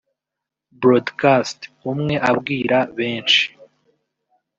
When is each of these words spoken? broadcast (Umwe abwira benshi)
broadcast 0.81 1.59
(Umwe 1.91 2.15
abwira 2.29 2.77
benshi) 2.97 3.43